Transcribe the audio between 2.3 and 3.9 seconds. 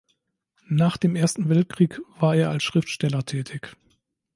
er als Schriftsteller tätig.